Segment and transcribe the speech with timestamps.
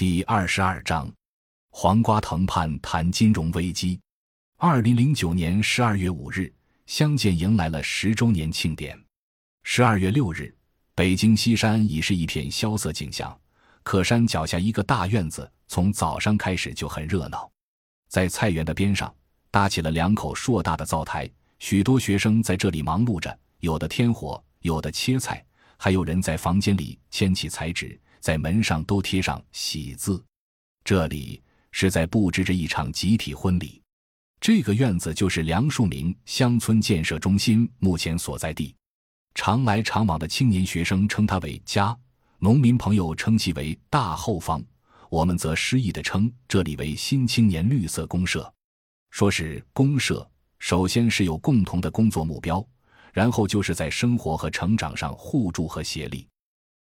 [0.00, 1.12] 第二十二章，
[1.68, 4.00] 黄瓜藤畔谈金融危机。
[4.56, 6.50] 二零零九年十二月五日，
[6.86, 8.98] 相见迎来了十周年庆典。
[9.62, 10.56] 十二月六日，
[10.94, 13.38] 北京西山已是一片萧瑟景象。
[13.82, 17.46] 可山脚下一个大院子，从早上开始就很热闹。
[18.08, 19.14] 在菜园的边上，
[19.50, 25.44] 搭起了两口硕大的灶台，许多学生在这里忙碌着，有的添火，有的切菜，
[25.76, 28.00] 还有人在房间里牵起彩纸。
[28.20, 30.22] 在门上都贴上“喜”字，
[30.84, 31.42] 这里
[31.72, 33.80] 是在布置着一场集体婚礼。
[34.40, 38.74] 这个院子就是梁树明乡村建设中心目前所在地。
[39.34, 41.96] 常来常往的青年学生称它为家，
[42.38, 44.62] 农民朋友称其为大后方，
[45.08, 48.52] 我们则诗意地称这里为新青年绿色公社。
[49.10, 50.28] 说是公社，
[50.58, 52.66] 首先是有共同的工作目标，
[53.12, 56.28] 然后就是在生活和成长上互助和协力。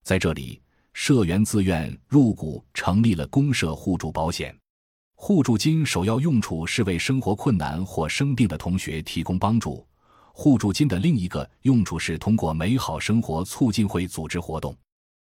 [0.03, 0.61] 在这里。
[1.01, 4.53] 社员自愿入股成立了公社互助保险，
[5.15, 9.87] 互助金首要用处是为生活困难或生病的同学提供帮助。
[10.33, 14.77] 互助金的另一个用处是通过美好生活促进会组织活动，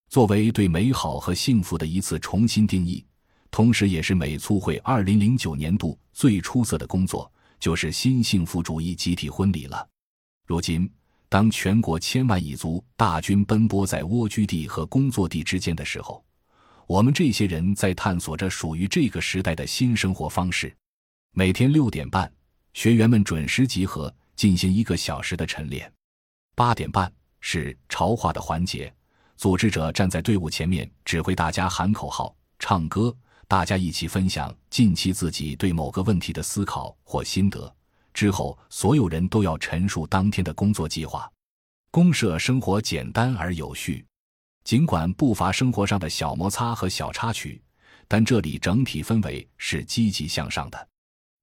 [0.08, 3.04] 作为对美好和幸福的一次重新定义，
[3.50, 9.86] 同时也是美促会二零零九年度最出色的工作，就是新幸福主义集体婚礼了。
[10.46, 10.90] 如今。
[11.28, 16.24] 当全国千万蚁族大军奔波在蜗居地和工作地之间的时候，
[16.86, 20.74] 我们这些人在探索着属于这个时代的新生活方式。
[21.32, 22.32] 每天六点半，
[22.72, 25.92] 学员们准时集合，进行一个小时的晨练。
[26.54, 28.92] 八点半是潮话的环节，
[29.36, 33.14] 组织者站在队伍前面，指挥大家喊口号、唱歌，
[33.46, 37.72] 大家一起分享近期自己对某个问题的思考或心得。
[38.18, 41.30] 之后，所有人都要陈述当天的工作计划。
[41.88, 44.04] 公社生活简单而有序，
[44.64, 47.62] 尽管不乏生活上的小摩擦和小插曲，
[48.08, 50.88] 但这里整体氛围是积极向上的。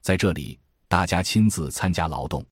[0.01, 0.59] 在这里，
[0.89, 2.45] 大家亲自参加劳动。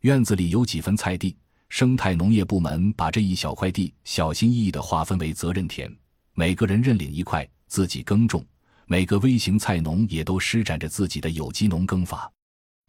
[0.00, 1.36] 院子里有几分菜地，
[1.68, 5.96] 生态农业部门把这一小块地小心翼翼地划分为责任田，
[6.34, 8.44] 每个人认领一块，自己耕种。
[8.86, 12.28] 每个微型菜农也都施展着自己的有机农耕法。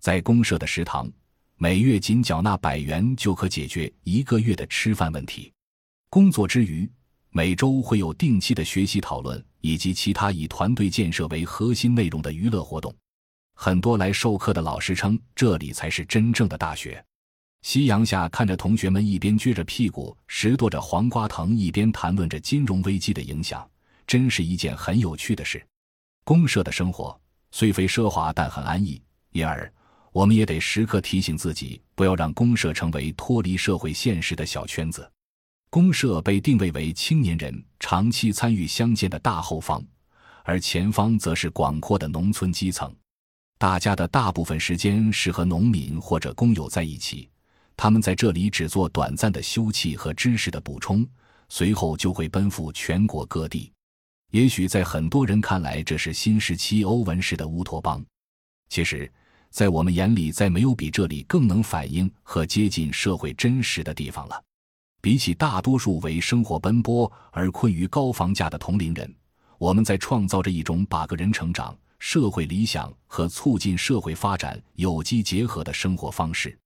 [0.02, 1.08] 在公社的食堂，
[1.58, 5.54] 每月仅缴纳百元就可解决一个月的吃饭问题。
[6.10, 6.90] 工作之余，
[7.30, 12.92] 每周会有定期的学习讨论以及其他以团队建设为核心内容的娱乐活动。
[13.54, 17.04] 很多来授课的老师称，这里才是真正的大学。
[17.62, 23.70] 夕阳下，看着同学们一边撅着屁股拾掇着黄瓜藤，一边谈论着金融危机的影响，
[24.08, 25.64] 真是一件很有趣的事。
[26.24, 27.16] 公社的生活
[27.52, 29.00] 虽非奢华，但很安逸，
[29.34, 29.72] 因而。
[30.14, 35.10] 我们也得时刻提醒自己，不要让公社成为脱离社会现实的小圈子。
[35.70, 39.82] 公社被定位为青年人长期参与乡间的大后方，
[40.44, 42.94] 而前方则是广阔的农村基层。
[43.58, 47.30] 大家的大部分时间是和农民或者工友在一起，
[47.78, 51.08] 他们在这里只做短暂的休憩和知识的补充，
[51.48, 53.72] 随后就会奔赴全国各地。
[54.32, 58.04] 也许在很多人看来，这是新时期欧文式的乌托邦。
[58.68, 59.10] 其实。
[59.52, 64.42] 在我们眼里，再没有比这里更能反映和接近社会真实的地方了。
[65.02, 69.14] 比起大多数为生活奔波而困于高房价的同龄人，
[69.58, 76.58] 我们在创造着一种把个人成长、社会理想和促进社会发展有机结合的生活方式。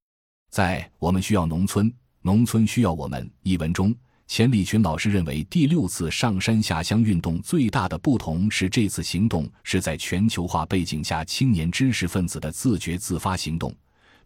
[0.52, 1.92] 在“我们需要农村，
[2.22, 3.96] 农村需要我们”一文中。
[4.28, 13.74] 钱理群老师认为，第六次上山下乡运动最大的不同是，这次行动是在全球化背景下青年知识分子的自觉自发行动，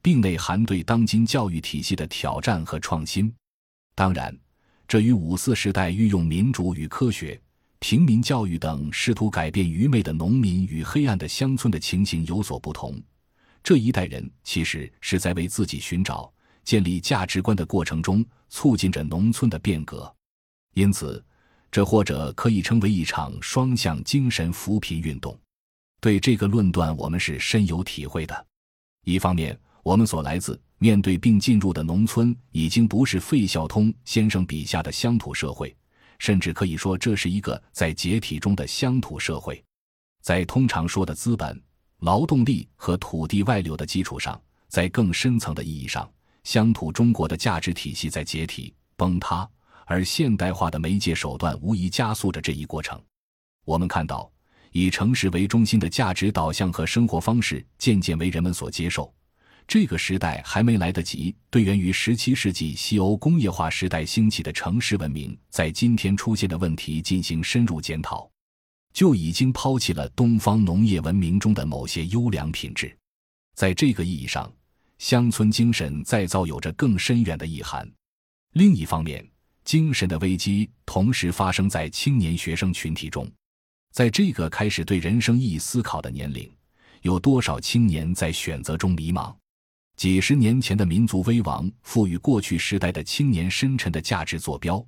[0.02, 3.32] 并内含对当今教育体系的挑战和创新。
[3.94, 4.36] 当然，
[4.88, 7.40] 这与五四时代运用民主与科学、
[7.80, 13.00] 平民教育等试图改变愚昧的农民与黑暗的乡村的情形有所不同。
[13.62, 16.32] 这一代人其实是在为自己寻找。
[16.64, 20.14] 建立价值观的过程中，促进着农村的变革，
[20.74, 21.24] 因此，
[21.72, 25.38] 这或者可以称为一场双向精神扶贫运动。
[26.02, 28.48] 对这个论断，我们是深有体会的。
[29.04, 35.76] 一方面，我们所来自、面对并进入的农村，已经不是费孝通先生笔下的乡土社会，
[36.18, 39.62] 甚至可以说，这是一个在解体中的乡土社会。
[40.22, 41.62] 在通常说的资本、
[42.00, 46.10] 劳动力和土地外流的基础上，在更深层的意义上。
[46.44, 49.50] 乡土中国的价值体系在解体崩塌，
[49.86, 53.02] 而现代化的媒介手段无疑加速着这一过程。
[53.66, 54.32] 我们看到，
[54.72, 59.14] 以城市为中心的价值导向和生活方式渐渐为人们所接受。
[59.68, 68.28] 这个时代还没来得及对源于17世纪西欧工业化时代兴起的城市文明在今天出现的问题进行深入检讨。
[68.92, 72.98] 就已经抛弃了东方农业文明中的某些优良品质。
[73.54, 74.52] 在这个意义上，
[75.00, 77.90] 乡村精神再造有着更深远的意涵。
[78.54, 79.26] 另一方面，
[79.64, 83.30] 精神的危机同时发生在青年学生群体中。
[83.94, 86.52] 在这个开始对人生意义思考的年龄，
[87.02, 89.34] 有多少青年在选择中迷茫？
[89.96, 94.86] 几十年前的民族危亡赋予过去时代的青年深沉的价值坐标，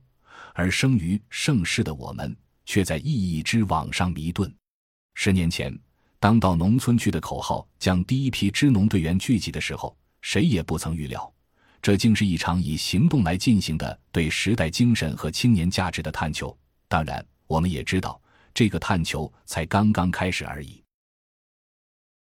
[0.53, 2.35] 而生于盛世的我们
[2.65, 4.53] 却在意义之网上迷顿。
[5.15, 5.77] 十年前，
[6.19, 11.31] 当到农村去的口号将第一批支农队员聚集的时候，谁也不曾预料，
[11.81, 16.55] 这竟是一场以行动来进行的对时代精神和青年价值的探求。
[16.87, 18.21] 当然，我们也知道，
[18.53, 20.81] 这个探求才刚刚开始而已。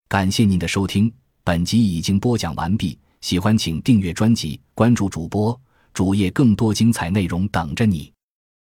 [0.07, 1.12] 感谢您的收听。
[1.44, 5.59] 本集已经播讲完毕，喜欢请订阅专辑，关注主播
[5.94, 8.14] 主页，更多精彩内容等着你。